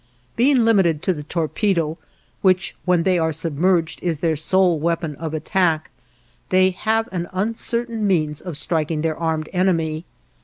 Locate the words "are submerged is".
3.19-4.17